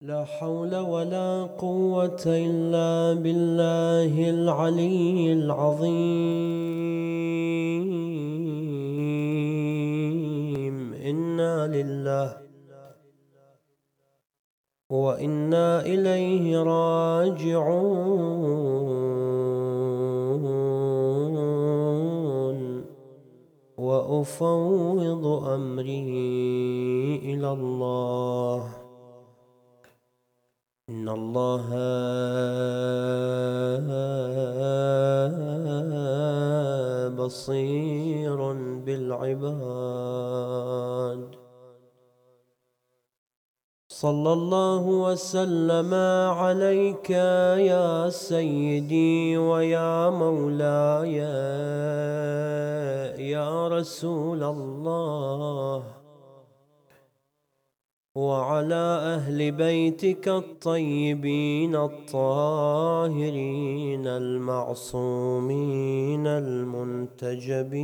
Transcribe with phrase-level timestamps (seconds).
[0.00, 5.98] لا حول ولا قوة إلا بالله العلي العظيم.
[10.94, 12.36] إنا لله
[14.90, 17.98] وإنا إليه راجعون.
[23.78, 26.10] وأفوض أمري
[27.34, 28.77] إلى الله.
[31.08, 31.66] إن الله
[37.16, 38.52] بصير
[38.84, 39.68] بالعباد.
[43.88, 45.94] صلى الله وسلم
[46.40, 51.16] عليك يا سيدي ويا مولاي
[53.32, 55.97] يا رسول الله.
[58.18, 63.26] وعلى أهل بيتك الطيبين الطاهرين
[64.06, 65.46] المعصومين
[66.26, 67.78] المنتجبين.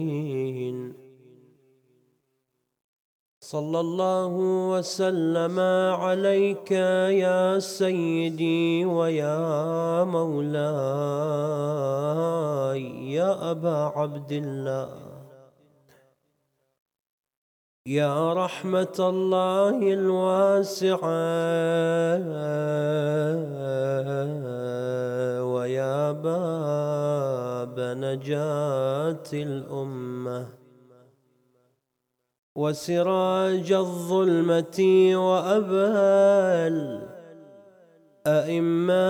[3.41, 4.32] صلى الله
[4.72, 5.58] وسلم
[6.02, 6.70] عليك
[7.24, 10.74] يا سيدي ويا مولاي
[13.12, 15.13] يا أبا عبد الله.
[17.88, 21.04] يا رحمة الله الواسعة
[25.44, 30.46] ويا باب نجاة الأمة
[32.56, 35.92] وسراج الظلمة وأبا
[38.26, 39.04] الأئمة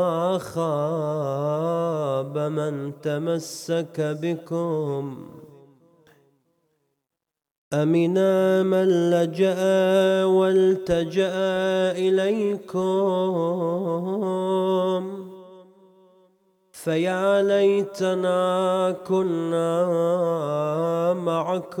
[0.00, 5.26] ما خاب من تمسك بكم.
[7.72, 9.60] أمنا من لجأ
[10.24, 11.32] والتجأ
[11.92, 12.80] إليكم.
[16.72, 19.84] فيا ليتنا كنا
[21.14, 21.80] معكم.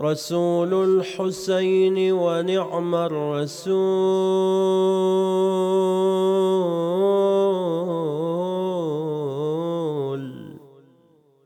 [0.00, 3.76] رسول الحسين ونعم الرسول.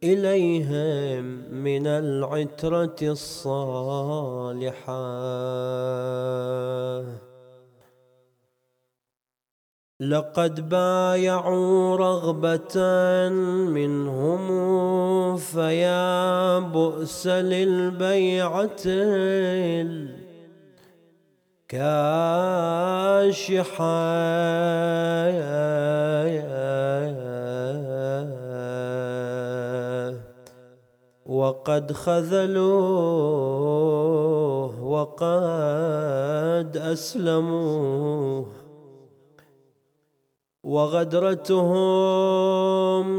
[0.02, 1.24] إليهم
[1.62, 4.90] من العترة الصالحة.
[10.00, 12.78] لقد بايعوا رغبة
[13.68, 14.46] منهم
[15.36, 18.84] فيا بؤس للبيعة
[21.68, 22.20] كاشحة
[31.26, 33.20] وقد خذلوه
[34.82, 38.59] وقد أسلموه.
[40.64, 42.06] وغدرتهم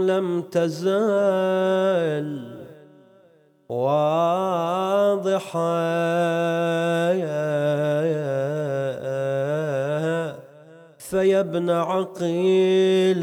[0.08, 2.28] لم تزال
[3.70, 4.62] واضحة.
[11.12, 13.22] فيا ابن عقيل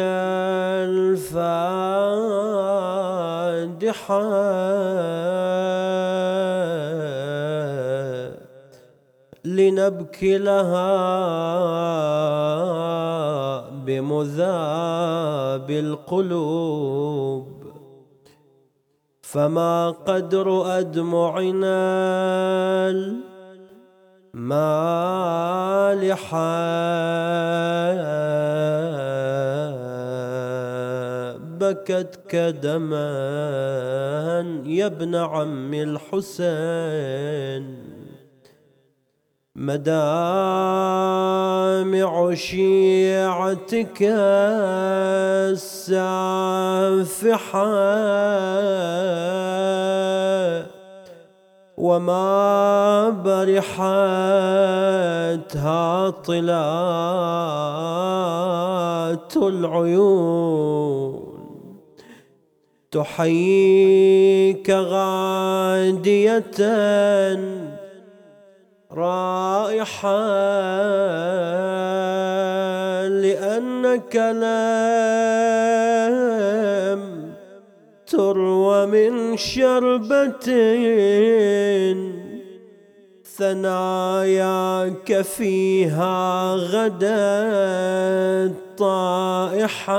[3.83, 4.23] الفادحة
[9.45, 10.89] لنبكي لها
[13.69, 17.47] بمذاب القلوب.
[19.21, 21.83] فما قدر أدمعنا
[24.33, 25.63] مالحا
[31.63, 33.09] بكت كدما
[34.65, 36.43] يا ابن عم الحسين.
[39.55, 39.93] مدامع
[42.33, 43.97] شيعتك
[45.51, 46.33] السافحة.
[51.77, 53.69] وما برحتها
[56.09, 56.53] طلات
[59.37, 61.32] العيون.
[62.93, 66.43] تحييك غادية
[68.91, 70.23] رائحة
[73.07, 74.53] لأنك لم
[78.07, 80.47] تروى من شربة
[83.37, 87.43] ثناياك فيها غدا
[88.77, 89.93] طائحة.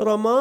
[0.00, 0.36] رماوك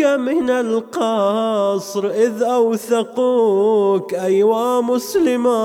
[0.00, 5.58] من القصر إذ أوثقوك أيوا مسلما.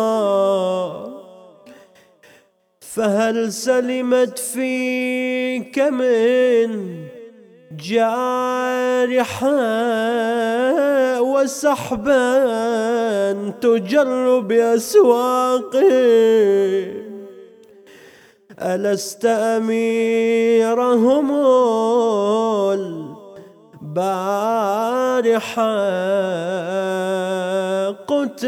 [2.80, 6.98] فهل سلمت فيك من
[7.72, 9.52] جارحة
[11.22, 12.34] وسحبا
[13.62, 15.84] تجر بأسواقه؟
[18.64, 20.52] ألست أميرهم
[23.82, 24.84] البارحة؟
[27.92, 28.44] قتلت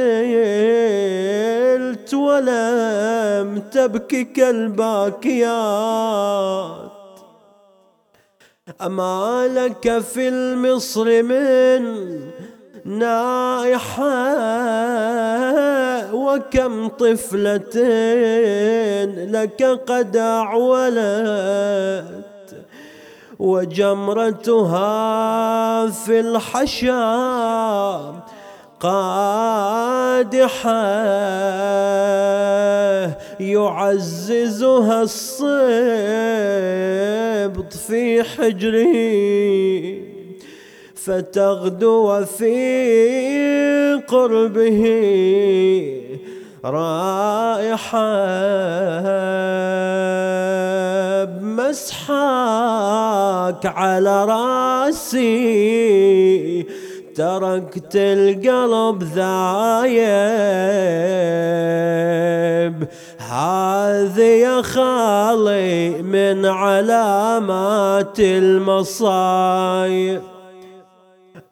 [2.13, 5.55] ولم تبكك الباكيات
[8.81, 11.85] أما لك في المصر من
[12.85, 14.35] نائحة؟
[16.13, 17.75] وكم طفلة
[19.05, 21.35] لك قد أعولت
[23.39, 24.85] وجمرتها
[25.87, 26.95] في الحشا
[28.79, 30.05] قادحة
[33.39, 35.45] يعززها الصبط
[37.73, 40.04] في حجره.
[41.05, 44.81] فتغدو في قربه
[46.65, 48.15] رائحة
[51.25, 52.85] بمسحاك
[53.65, 55.25] على راسي.
[57.15, 59.95] تركت القلب ذايب.
[63.17, 70.21] هذه يا خالي من علامات المصايب.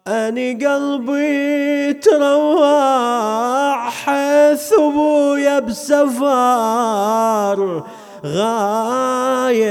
[0.08, 6.24] أني قلبي تروع حيث أبويا بسفر
[8.24, 9.64] غايب.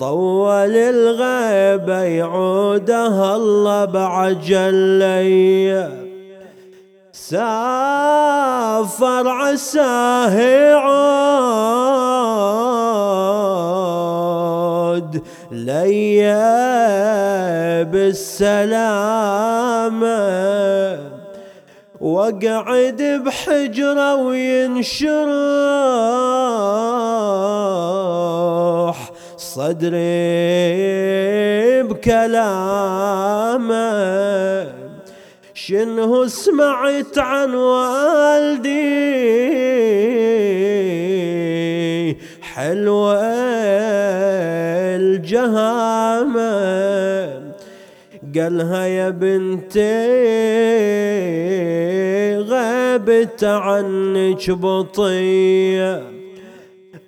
[0.00, 5.00] طول الغيبة يعودها الله بعجل
[7.12, 12.09] سافر عساه يعود
[15.50, 16.42] ليا
[17.82, 19.00] بالسلامة
[22.00, 25.20] وقعد بحجرة وينشرح
[29.36, 29.98] صدري
[31.82, 33.30] بكلامه.
[35.54, 38.80] شنه سمعت عن والدي؟
[42.42, 43.99] حلوة.
[45.20, 46.50] الجهامة
[48.36, 49.80] قالها يا بنتي
[52.38, 56.02] غابت عنك بطية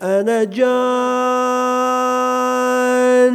[0.03, 1.52] أنا جاني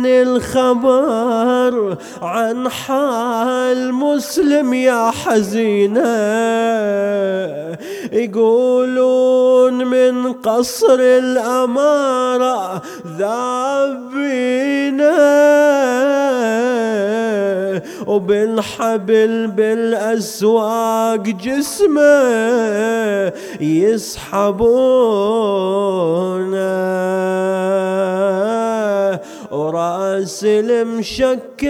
[0.07, 6.17] الخبر عن حال مسلم يا حزينة.
[8.11, 12.81] يقولون من قصر الأمارة
[13.17, 13.97] ذابينا
[18.07, 22.01] وبالحبل بالأسواق جسمه
[23.61, 24.57] يسحبونه.
[29.51, 31.67] ورأس المشكر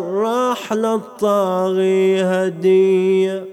[0.00, 3.46] راح للطاغي هدية.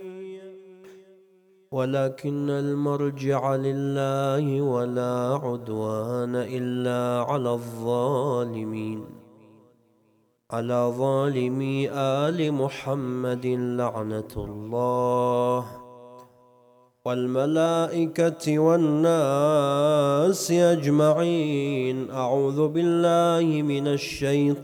[1.71, 9.05] ولكن المرجع لله ولا عدوان إلا على الظالمين.
[10.51, 15.88] على ظالمي آل محمد لعنة الله.
[17.05, 22.11] والملائكة والناس أجمعين.
[22.11, 24.61] أعوذ بالله من الشيطان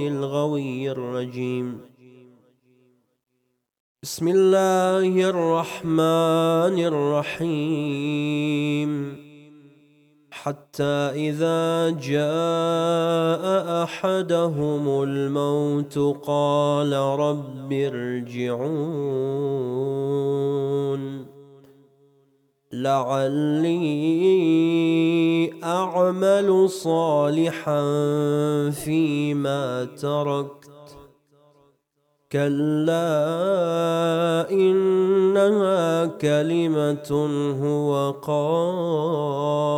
[0.00, 1.80] الغوي الرجيم.
[4.02, 6.78] بسم الله الرحمن
[7.38, 9.17] الرحيم.
[10.48, 18.68] حتى إذا جاء أحدهم الموت قال رب ارجعون.
[22.72, 23.72] لعلي
[25.64, 27.80] أعمل صالحا
[28.70, 30.77] فيما تركت.
[32.32, 33.00] كلا
[34.50, 37.10] إنها كلمة
[37.62, 39.68] هو قائلها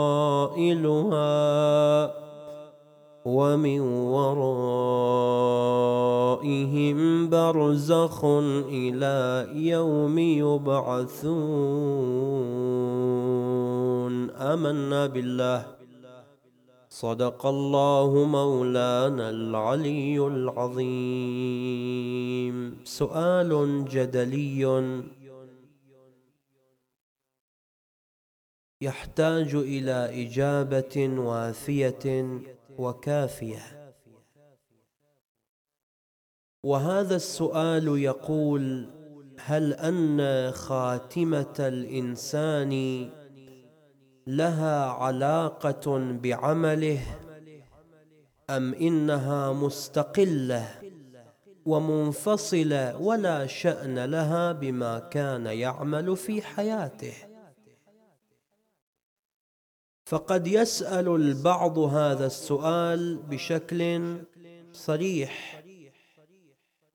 [3.25, 3.81] ومن
[4.11, 4.91] ورائهم
[7.31, 8.25] برزخ
[8.69, 11.11] إلى يوم يبعثون
[14.31, 15.80] آمنا بالله
[17.01, 20.97] صدق الله مولانا العلي العظيم.
[22.85, 24.63] سؤال جدلي.
[28.81, 32.41] يحتاج إلى إجابة وافيه
[32.79, 33.95] وكافية.
[36.65, 38.87] وهذا السؤال يقول
[39.39, 42.73] هل أن خاتمة الإنسان
[44.31, 47.01] لها علاقة بعمله
[48.51, 50.69] أم إنها مستقلة
[51.67, 57.15] ومنفصلة ولا شأن لها بما كان يعمل في حياته.
[60.07, 64.17] فقد يسأل البعض هذا السؤال بشكل
[64.73, 65.63] صريح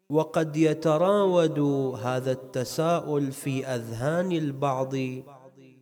[0.09, 1.59] وقد يتراود
[1.99, 4.95] هذا التساؤل في أذهان البعض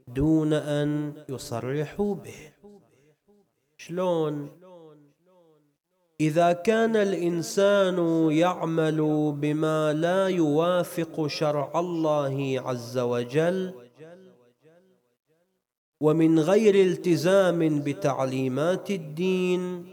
[0.07, 2.51] دون أن يصرحوا به.
[3.77, 4.49] شلون؟
[6.21, 7.97] إذا كان الإنسان
[8.31, 13.73] يعمل بما لا يوافق شرع الله عز وجل
[16.01, 19.85] ومن غير التزام بتعليمات الدين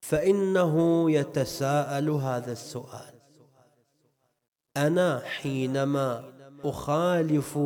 [0.00, 3.14] فإنه يتساءل هذا السؤال.
[4.76, 6.32] أنا حينما
[6.64, 7.58] أخالف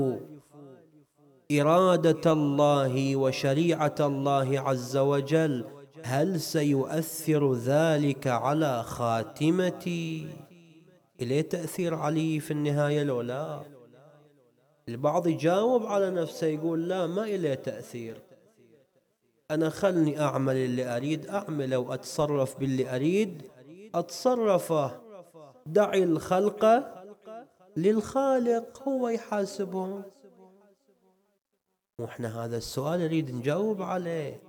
[1.52, 5.64] إرادة الله وشريعة الله عز وجل
[6.02, 10.28] هل سيؤثر ذلك على خاتمتي؟
[11.20, 13.62] إليه تأثير علي في النهاية لو لا؟
[14.88, 18.22] البعض يجاوب على نفسه يقول لا ما إليه تأثير.
[19.50, 23.42] أنا خلني أعمل اللي أريد أعمله وأتصرف باللي أريد
[23.94, 25.00] أتصرفه.
[25.66, 26.84] دعي الخلق
[27.76, 30.02] للخالق هو يحاسبهم.
[31.98, 34.42] وإحنا هذا السؤال نريد نجاوب عليه.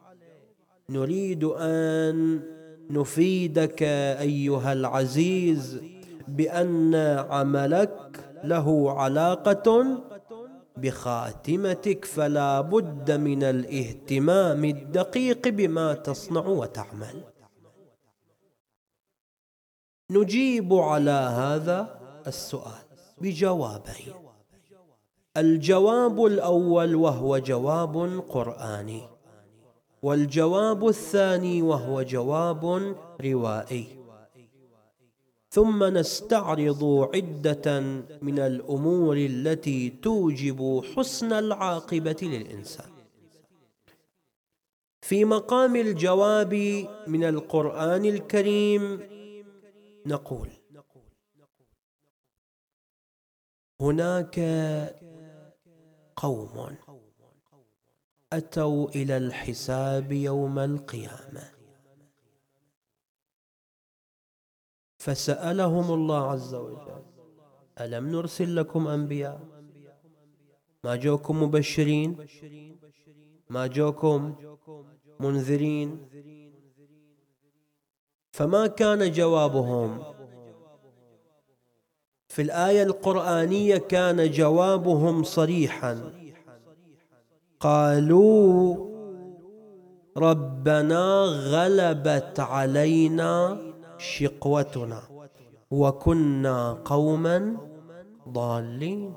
[0.89, 2.41] نريد أن
[2.89, 3.83] نفيدك
[4.19, 5.81] أيها العزيز
[6.27, 6.95] بأن
[7.29, 9.97] عملك له علاقة
[10.77, 17.23] بخاتمتك فلا بد من الاهتمام الدقيق بما تصنع وتعمل.
[20.11, 22.85] نجيب على هذا السؤال
[23.21, 24.24] بجوابين.
[25.37, 29.01] الجواب الأول وهو جواب قراني
[30.03, 33.87] والجواب الثاني وهو جواب روائي.
[35.49, 37.79] ثم نستعرض عدة
[38.21, 42.89] من الأمور التي توجب حسن العاقبة للإنسان.
[45.01, 46.53] في مقام الجواب
[47.07, 48.99] من القرآن الكريم
[50.05, 50.49] نقول
[53.81, 54.39] هناك
[56.25, 56.75] قوم
[58.33, 61.51] أتوا إلى الحساب يوم القيامة.
[64.97, 67.03] فسألهم الله عز وجل
[67.79, 69.39] ألم نرسل لكم أنبياء؟
[70.83, 72.27] ما جوكم مبشرين؟
[73.49, 74.35] ما جوكم
[75.19, 76.09] منذرين؟
[78.31, 80.14] فما كان جوابهم؟
[82.35, 86.11] في الآية القرآنية كان جوابهم صريحا.
[87.59, 88.75] قالوا
[90.17, 91.23] ربنا
[91.53, 93.57] غلبت علينا
[93.97, 95.01] شقوتنا
[95.71, 97.57] وكنا قوما
[98.29, 99.13] ضالين.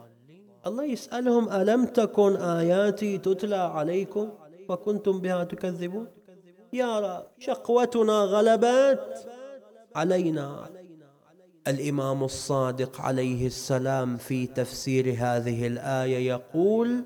[0.67, 4.29] الله يسألهم ألم تكن آياتي تتلى عليكم
[4.69, 6.07] وكنتم بها تكذبون؟
[6.73, 9.27] يا رب شقوتنا غلبت
[9.95, 10.69] علينا.
[11.69, 17.05] الإمام الصادق عليه السلام في تفسير هذه الآية يقول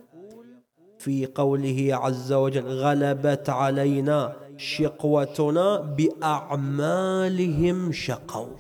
[0.99, 8.57] في قوله عز وجل غلبت علينا شقوتنا بأعمالهم شقوا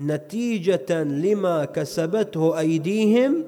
[0.00, 3.44] نتيجة لما كسبته أيديهم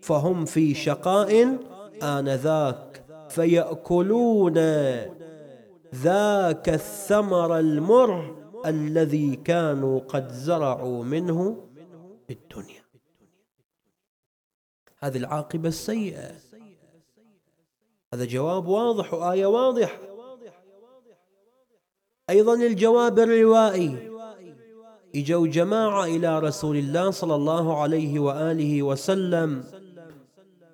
[0.00, 1.58] فهم في شقاء
[2.02, 4.58] آنذاك فيأكلون
[5.94, 11.68] ذاك الثمر المر الذي كانوا قد زرعوا منه
[12.30, 12.84] الدنيا.
[14.98, 16.32] هذه العاقبة السيئة.
[18.14, 19.98] هذا جواب واضح وآية واضحة.
[22.30, 24.10] أيضا الجواب الروائي.
[25.14, 29.64] إجوا جماعة إلى رسول الله صلى الله عليه وآله وسلم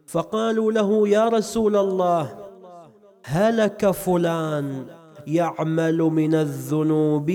[0.07, 2.51] فقالوا له يا رسول الله
[3.25, 5.00] هلك فلان؟
[5.35, 7.31] يعمل من الذنوب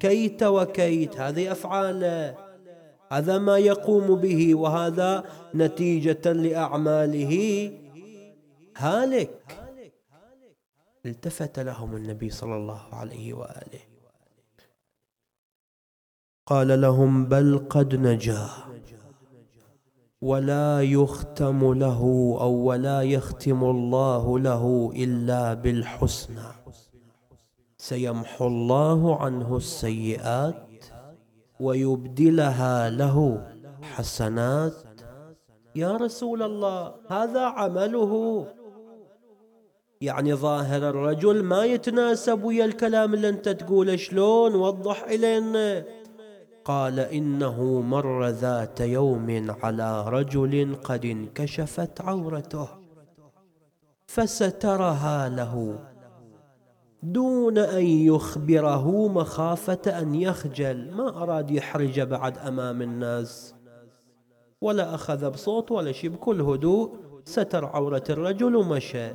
[0.00, 1.20] كيت وكيت.
[1.20, 2.34] هذه أفعاله
[3.12, 5.24] هذا ما يقوم به وهذا
[5.54, 7.32] نتيجة لأعماله.
[8.76, 9.40] هالك.
[11.06, 13.82] التفت لهم النبي صلى الله عليه وآله.
[16.46, 18.48] قال لهم بل قد نجا
[20.22, 22.00] ولا يختم له
[22.40, 26.55] أو ولا يختم الله له إلا بالحسنى.
[27.90, 30.84] سيمحو الله عنه السيئات
[31.60, 33.46] ويبدلها له
[33.82, 34.72] حسنات.
[35.74, 38.46] يا رسول الله هذا عمله.
[40.00, 45.84] يعني ظاهر الرجل ما يتناسب ويا الكلام اللي انت تقوله شلون؟ وضح الينا
[46.64, 52.68] قال إنه مر ذات يوم على رجل قد انكشفت عورته
[54.06, 55.78] فسترها له.
[57.02, 60.90] دون أن يخبره مخافة أن يخجل.
[60.90, 63.54] ما أراد يحرج بعد أمام الناس.
[64.60, 66.10] ولا أخذ بصوت ولا شيء.
[66.10, 69.08] بكل هدوء ستر عورة الرجل ومشى.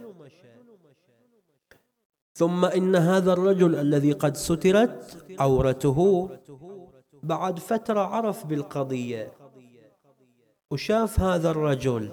[2.33, 6.29] ثم إن هذا الرجل الذي قد سترت عورته.
[7.23, 9.31] بعد فترة عرف بالقضية.
[10.71, 12.11] وشاف هذا الرجل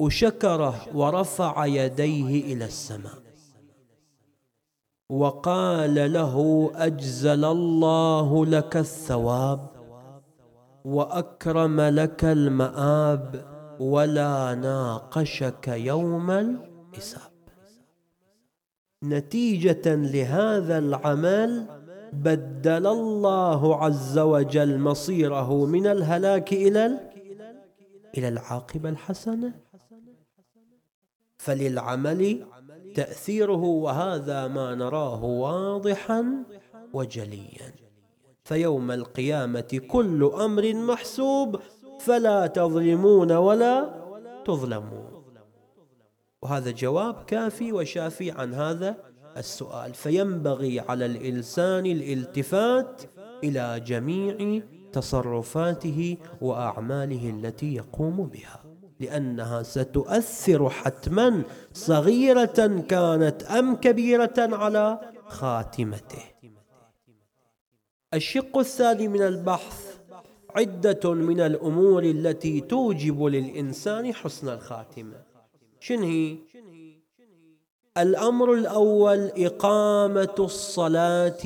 [0.00, 3.20] وشكره ورفع يديه إلى السماء.
[5.10, 9.66] وقال له أجزل الله لك الثواب
[10.84, 13.44] وأكرم لك المآب
[13.80, 17.30] ولا ناقشك يوم الحساب.
[19.04, 21.66] نتيجة لهذا العمل
[22.12, 27.00] بدل الله عز وجل مصيره من الهلاك إلى
[28.18, 29.69] إلى العاقبة الحسنة.
[31.44, 32.46] فللعمل
[32.94, 36.24] تأثيره وهذا ما نراه واضحا
[36.92, 37.72] وجليا.
[38.44, 41.60] فيوم القيامة كل أمر محسوب
[42.00, 43.76] فلا تظلمون ولا
[44.46, 45.24] تظلمون.
[46.42, 48.96] وهذا جواب كافي وشافي عن هذا
[49.36, 49.94] السؤال.
[49.94, 53.02] فينبغي على الإنسان الالتفات
[53.44, 58.69] إلى جميع تصرفاته وأعماله التي يقوم بها.
[59.00, 66.22] لأنها ستؤثر حتما صغيرة كانت أم كبيرة على خاتمته.
[68.14, 70.00] الشق الثاني من البحث
[70.56, 75.22] عدة من الأمور التي توجب للإنسان حسن الخاتمة.
[75.80, 76.38] شنهي
[77.98, 81.44] الأمر الأول إقامة الصلاة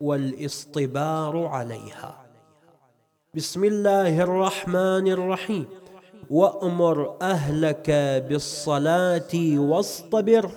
[0.00, 2.23] والإصطبار عليها.
[3.36, 5.66] بسم الله الرحمن الرحيم
[6.30, 7.90] وأمر أهلك
[8.28, 10.50] بالصلاة واصطبر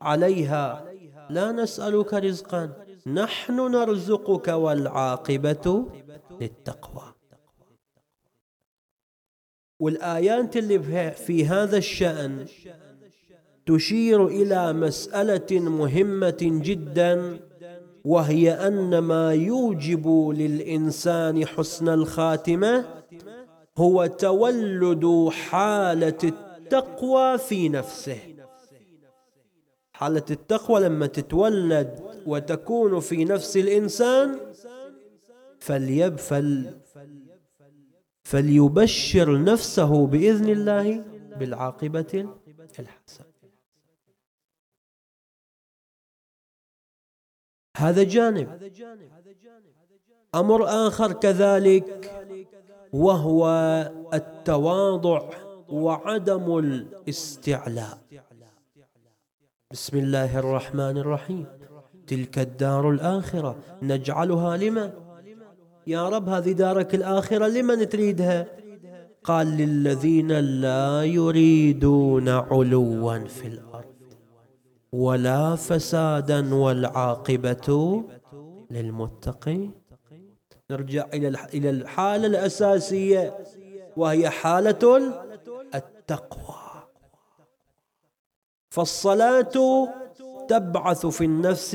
[0.00, 0.84] عليها
[1.30, 2.72] لا نسألك رزقا
[3.06, 5.86] نحن نرزقك والعاقبة
[6.40, 7.14] للتقوى
[9.80, 12.46] والآيات اللي في هذا الشأن
[13.66, 17.40] تشير إلى مسألة مهمة جدا.
[18.04, 22.84] وهي أن ما يوجب للإنسان حسن الخاتمة
[23.78, 28.18] هو تولد حالة التقوى في نفسه.
[29.92, 34.38] حالة التقوى لما تتولد وتكون في نفس الإنسان
[35.58, 36.70] فليبفل
[38.22, 41.04] فليبشر نفسه بإذن الله
[41.38, 42.28] بالعاقبة
[42.78, 43.31] الحسنة.
[47.76, 48.48] هذا جانب.
[50.34, 52.10] أمر آخر كذلك
[52.92, 53.46] وهو
[54.14, 55.30] التواضع
[55.68, 57.98] وعدم الاستعلاء.
[59.72, 61.46] بسم الله الرحمن الرحيم.
[62.06, 63.56] تلك الدار الآخرة.
[63.82, 64.90] نجعلها لمن؟
[65.86, 68.46] يا رب هذه دارك الآخرة لمن تريدها؟
[69.24, 73.91] قال للذين لا يريدون علوا في الأرض.
[74.92, 78.02] ولا فسادا والعاقبة
[78.70, 79.72] للمتقين.
[80.70, 81.06] نرجع
[81.54, 83.44] إلى الحالة الأساسية
[83.96, 85.12] وهي حالة
[85.74, 86.54] التقوى.
[88.70, 89.88] فالصلاة
[90.48, 91.74] تبعث في النفس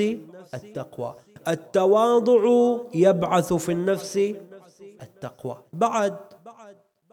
[0.54, 1.16] التقوى.
[1.48, 2.42] التواضع
[2.94, 4.34] يبعث في النفس
[5.02, 5.58] التقوى.
[5.74, 6.18] بعد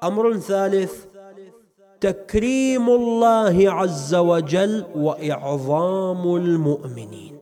[0.03, 1.07] أمر ثالث
[2.05, 7.41] تكريم الله عز وجل وإعظام المؤمنين.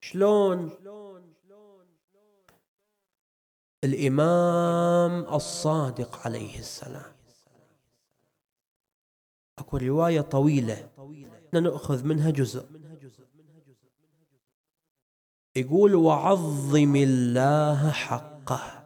[0.00, 0.70] شلون؟
[3.84, 7.12] الإمام الصادق عليه السلام.
[9.58, 10.88] أكو رواية طويلة.
[11.52, 12.64] نأخذ منها جزء.
[15.56, 18.84] يقول وعظم الله حقه.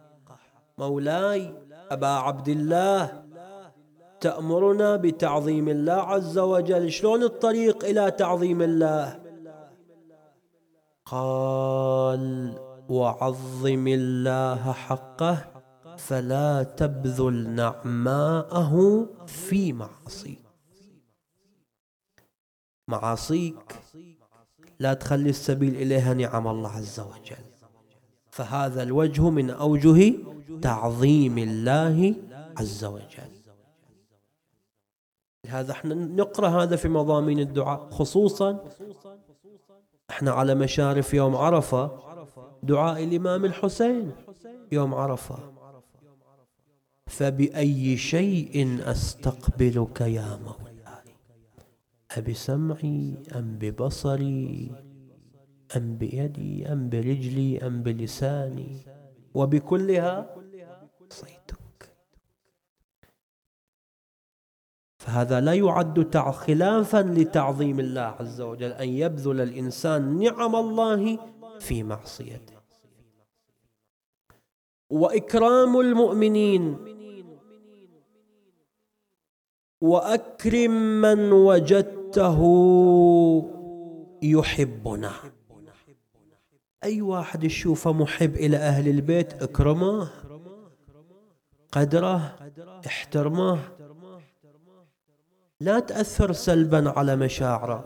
[0.77, 1.53] مولاي
[1.91, 3.26] أبا عبد الله
[4.21, 6.91] تأمرنا بتعظيم الله عز وجل.
[6.91, 9.19] شلون الطريق إلى تعظيم الله؟
[11.05, 12.53] قال
[12.89, 15.37] وعظم الله حقه
[15.97, 20.41] فلا تبذل نعماءه في معصيك
[22.87, 23.75] معاصيك
[24.79, 27.45] لا تخلي السبيل إليها نعم الله عز وجل.
[28.31, 30.13] فهذا الوجه من أوجه
[30.61, 32.15] تعظيم الله
[32.57, 33.36] عز وجل.
[35.47, 38.63] لهذا إحنا نقرأ هذا في مضامين الدعاء خصوصا
[40.09, 41.91] إحنا على مشارف يوم عرفة
[42.63, 44.11] دعاء الإمام الحسين
[44.71, 45.37] يوم عرفة.
[47.07, 51.13] فبأي شيء أستقبلك يا مولاي؟
[52.17, 54.71] أبسمعي أم ببصري؟
[55.77, 58.77] أم بيدي؟ أم برجلي؟ أم بلساني؟
[59.33, 60.36] وبكلها
[64.97, 71.19] فهذا لا يعد خلافا لتعظيم الله عز وجل أن يبذل الإنسان نعم الله
[71.59, 72.57] في معصيته.
[74.89, 76.77] وإكرام المؤمنين
[79.81, 82.39] وأكرم من وجدت وجدته
[84.23, 85.11] يحبنا.
[86.83, 90.09] أي واحد يشوفه محب إلى أهل البيت إكرمه
[91.71, 92.35] قدره
[92.87, 93.59] احترمه
[95.61, 97.85] لا تأثر سلبا على مشاعره.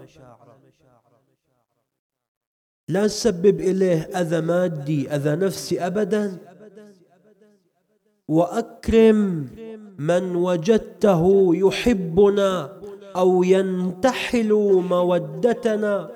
[2.87, 6.37] لا تسبب إليه أذى مادي أذى نفسي أبدا.
[8.27, 9.47] وأكرم
[9.97, 12.81] من وجدته يحبنا
[13.15, 14.53] أو ينتحل
[14.89, 16.11] مودتنا.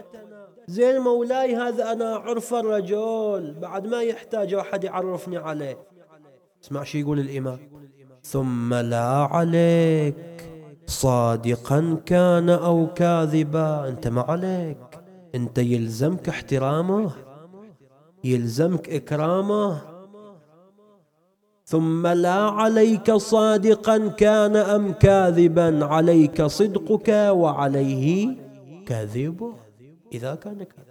[0.67, 3.55] زين مولاي هذا أنا عرف الرجل.
[3.61, 5.77] بعد ما يحتاج أحد يعرفني عليه.
[6.63, 7.59] اسمع شو يقول الإمام؟
[8.23, 10.34] ثم لا عليك.
[10.87, 13.87] صادقا كان أو كاذبا.
[13.87, 14.99] أنت ما عليك.
[15.35, 17.11] أنت يلزمك احترامه
[18.23, 19.81] يلزمك إكرامه.
[21.65, 25.85] ثم لا عليك صادقا كان أم كاذبا.
[25.85, 28.37] عليك صدقك وعليه
[28.85, 29.53] كذبه.
[30.13, 30.85] إذا كان كذبا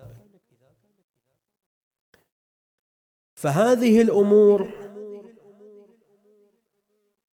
[3.35, 4.69] فهذه الأمور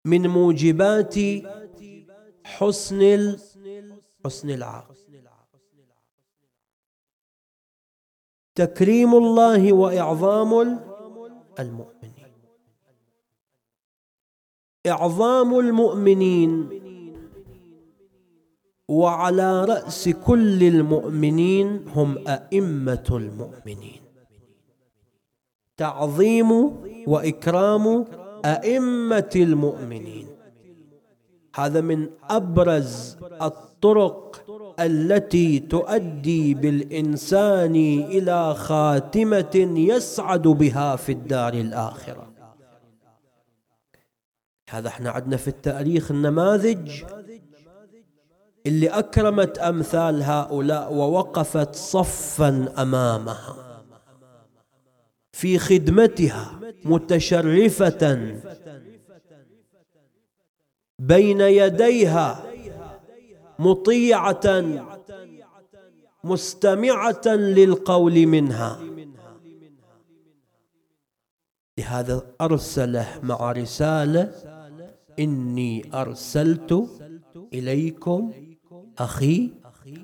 [0.05, 1.15] من موجبات
[2.47, 3.01] حسن
[4.25, 4.95] حسن العقل
[8.55, 10.51] تكريم الله وإعظام
[11.59, 12.11] المؤمن
[14.87, 16.51] إعظام المؤمنين
[18.87, 24.01] وعلى رأس كل المؤمنين هم أئمة المؤمنين.
[25.77, 26.51] تعظيم
[27.07, 28.05] وإكرام
[28.45, 30.27] أئمة المؤمنين.
[31.59, 34.43] هذا من أبرز الطرق
[34.79, 37.75] التي تؤدي بالإنسان
[38.11, 42.33] إلى خاتمة يسعد بها في الدار الآخرة.
[44.69, 47.03] هذا إحنا عندنا في التأريخ النماذج
[48.65, 53.55] اللي أكرمت أمثال هؤلاء ووقفت صفا أمامها.
[55.31, 58.35] في خدمتها متشرفة
[60.99, 62.43] بين يديها
[63.59, 64.63] مطيعة
[66.23, 68.79] مستمعة للقول منها.
[71.77, 74.31] لهذا أرسله مع رسالة
[75.19, 76.71] إني أرسلت
[77.53, 78.31] إليكم
[78.99, 79.51] أخي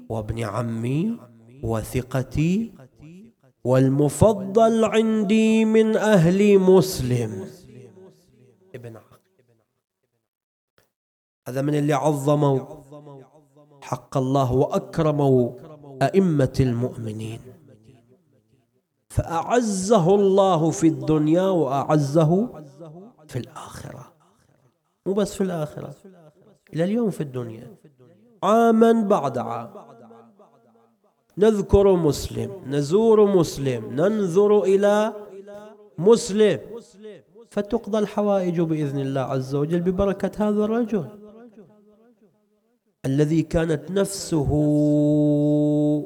[0.10, 1.20] وابن عمي
[1.64, 2.72] وثقتي
[3.64, 7.48] والمفضل عندي من أهل مسلم
[8.76, 8.98] ابن
[11.48, 12.60] هذا من اللي عظموا
[13.82, 15.52] حق الله وأكرموا
[16.02, 17.40] أئمة المؤمنين.
[19.10, 22.50] فأعزه الله في الدنيا وأعزه
[23.28, 24.14] في الآخرة.
[25.06, 25.96] مو بس في الآخرة
[26.74, 27.76] إلى اليوم في الدنيا.
[28.44, 29.70] عاما بعد عام.
[31.38, 35.14] نذكر مسلم نزور مسلم ننظر إلى
[35.98, 36.60] مسلم.
[37.50, 41.23] فتقضى الحوائج بإذن الله عز وجل ببركة هذا الرجل.
[43.06, 44.50] الذي كانت نفسه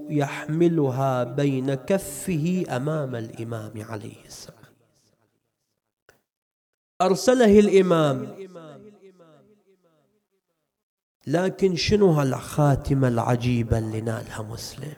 [0.09, 4.57] يحملها بين كفه أمام الإمام عليه السلام.
[7.01, 8.47] أرسله الإمام.
[11.27, 14.93] لكن شنو هالخاتمه العجيبه اللي نالها مسلم؟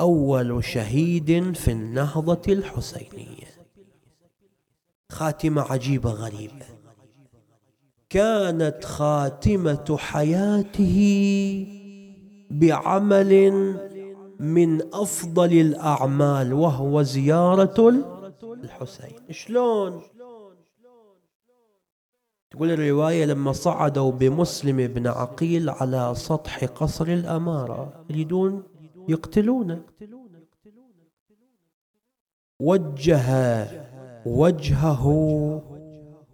[0.00, 3.54] أول شهيد في النهضة الحسينية.
[5.12, 6.83] خاتمة عجيبة غريبة.
[8.14, 10.96] كانت خاتمة حياته
[12.50, 13.32] بعمل
[14.40, 17.88] من أفضل الأعمال وهو زيارة
[18.42, 19.18] الحسين.
[19.30, 20.02] شلون؟
[22.50, 28.62] تقول الرواية لما صعدوا بمسلم بن عقيل على سطح قصر الأمارة يريدون
[29.08, 29.82] يقتلونه.
[32.60, 33.68] وجه
[34.26, 35.04] وجهه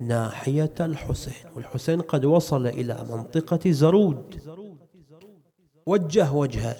[0.00, 1.34] ناحية الحسين.
[1.56, 4.40] والحسين قد وصل إلى منطقة زرود.
[5.86, 6.76] وجه وجهه.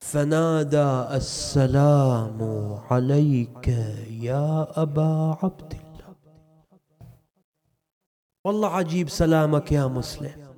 [0.00, 2.38] فنادى السلام
[2.90, 3.68] عليك
[4.10, 6.14] يا أبا عبد الله.
[8.44, 10.48] والله عجيب سلامك يا مسلم.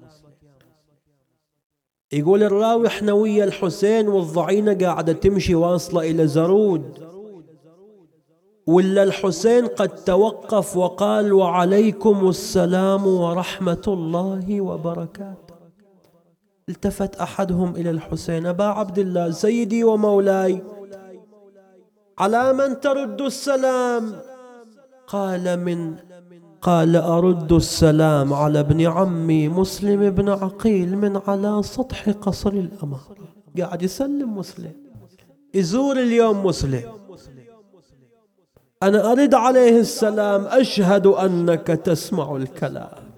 [2.13, 7.11] يقول الراوي إحنا ويا الحسين والضعينة قاعدة تمشي واصلة إلى زرود.
[8.67, 15.55] ولا الحسين قد توقف وقال وعليكم السلام ورحمة الله وبركاته.
[16.69, 20.63] التفت أحدهم إلى الحسين أبا عبد الله سيدي ومولاي
[22.19, 24.13] على من ترد السلام؟
[25.07, 25.97] قال من
[26.63, 33.19] قال أرد السلام على ابن عمي مسلم بن عقيل من على سطح قصر الأمار
[33.59, 34.73] قاعد يسلم مسلم.
[35.55, 37.00] يزور اليوم مسلم.
[38.83, 43.11] أنا أرد عليه السلام أشهد أنك تسمع الكلام.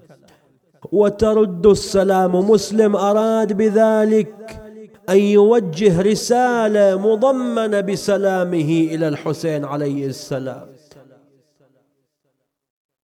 [0.91, 4.61] وترد السلام مسلم أراد بذلك
[5.09, 10.67] أن يوجه رسالة مضمنة بسلامه إلى الحسين عليه السلام.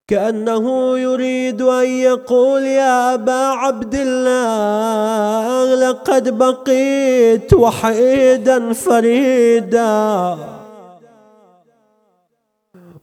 [0.08, 10.59] كأنه يريد أن يقول يا أبا عبد الله لقد بقيت وحيدا فريدا.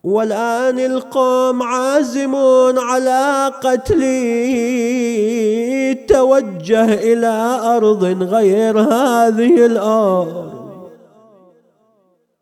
[0.07, 4.15] والآن القوم عازمون على قتلي
[5.95, 10.53] توجه إلى أرض غير هذه الأرض.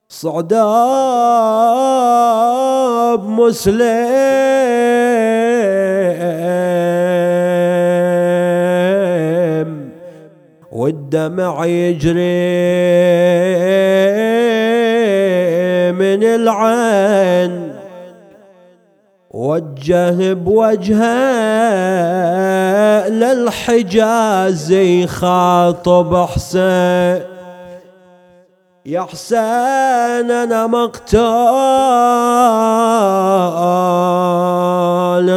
[0.09, 0.59] صعداب
[3.29, 3.85] مسلم.
[10.73, 12.95] والدمع يجري.
[16.35, 17.75] العين
[19.31, 21.05] وجه بوجهه
[23.09, 27.23] للحجاز يخاطب حسين.
[28.87, 31.25] يا حسين أنا مقتول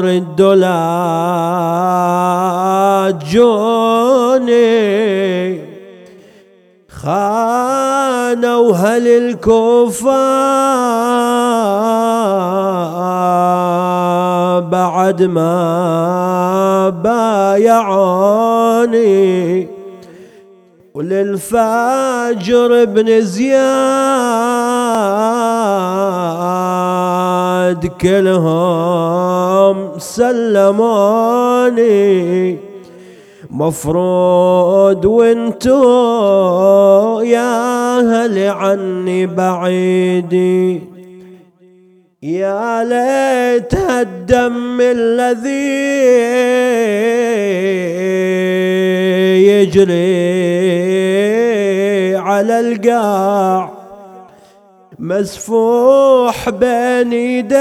[0.04, 0.78] رد لا
[3.32, 4.88] جوني.
[8.28, 10.12] خانوا هل الكوفة
[14.60, 16.90] بعد ما
[17.60, 18.48] بايعوني
[20.94, 23.68] وللفاجر ابن زياد
[28.02, 31.38] كلهم سلموني
[33.50, 35.82] مفروض وانتو
[37.22, 40.82] يا هل عني بعيدي.
[42.24, 45.78] يا ليت الدم الذي
[49.48, 50.58] يجري
[52.16, 53.72] على القاع
[55.00, 57.58] مسفوح بين يديك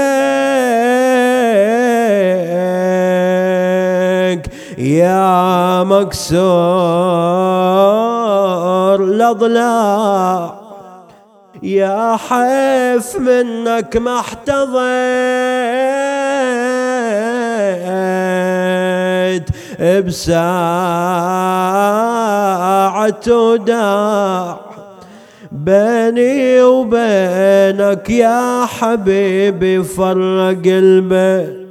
[4.77, 6.37] يا مكسور
[9.03, 10.59] الأضلاع
[11.63, 14.77] يا حيف منك ما احتضيت
[20.05, 20.47] بساعة
[23.27, 24.59] وداع
[25.51, 31.67] بيني وبينك يا حبيبي فرق البيت.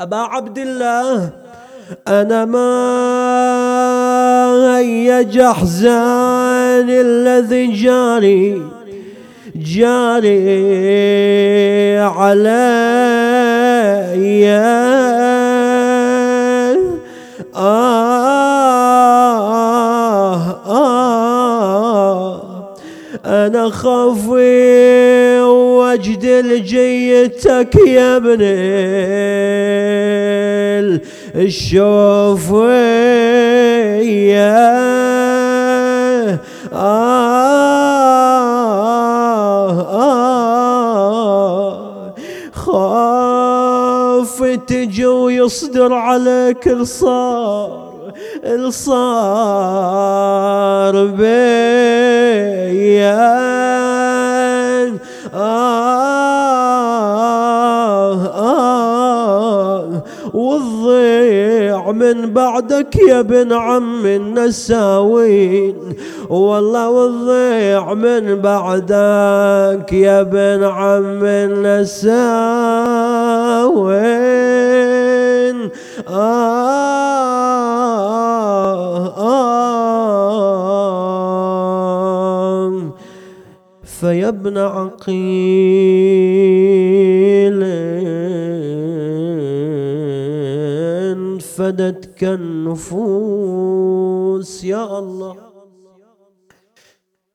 [0.00, 1.45] أبا عبد الله
[2.08, 2.66] أنا ما
[4.78, 8.62] هي جحزان الذي جاري
[9.56, 10.38] جاري
[11.98, 13.06] علي.
[17.56, 18.16] آه
[20.66, 21.46] آه
[23.26, 28.18] أنا خافي وجد لجيتك يا
[31.36, 32.50] ابني الشوف
[34.02, 34.56] يا
[44.66, 48.12] تجي ويصدر عليك الصار
[48.44, 49.46] الصار
[51.06, 51.26] بيان
[55.34, 55.36] آه
[58.24, 58.75] آه.
[60.36, 65.74] والضيع من بعدك يا ابن عم النساوين.
[66.28, 71.96] والله والضيع من بعدك يا ابن عم النساوين.
[76.08, 76.66] آه
[79.38, 80.32] آه
[84.00, 85.16] فيا ابن عقيل.
[91.56, 93.44] فدتك النفوس
[94.64, 95.36] يا الله.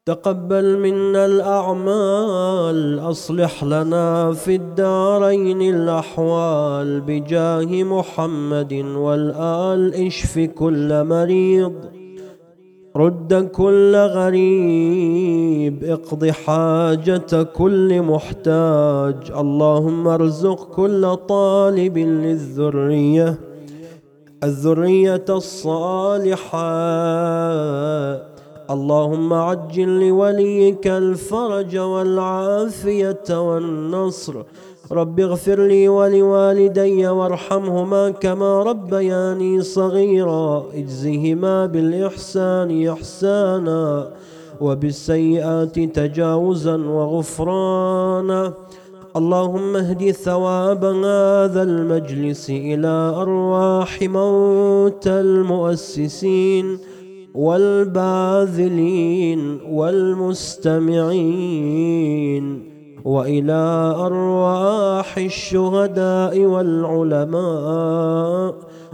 [0.05, 7.01] تقبل منا الأعمال أصلح لنا في الدارين الأحوال.
[7.01, 11.73] بجاه محمد والآل اشف كل مريض.
[12.95, 19.31] رد كل غريب اقض حاجة كل محتاج.
[19.37, 23.50] اللهم ارزق كل طالب للذرية.
[24.43, 26.61] الذرية الصالحة.
[28.69, 34.43] اللهم عجل لوليك الفرج والعافية والنصر.
[34.91, 40.63] رب اغفر لي ولوالدي وارحمهما كما ربياني صغيرا.
[40.73, 44.09] اجزهما بالإحسان إحسانا
[44.61, 48.53] وبالسيئات تجاوزا وغفرانا.
[49.15, 56.77] اللهم اهد ثواب هذا المجلس إلى أرواح موتى المؤسسين
[57.35, 58.79] والباذلين
[59.69, 61.11] والمستمعين
[63.05, 67.41] وإلى أرواح الشهداء والعلماء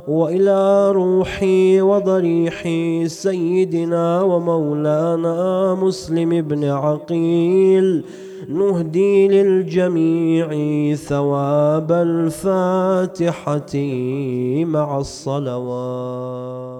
[0.07, 8.03] وإلى روحي وضريحي سيدنا ومولانا مسلم بن عقيل
[8.49, 10.47] نهدي للجميع
[10.95, 13.75] ثواب الفاتحة
[14.65, 16.76] مع الصلوات.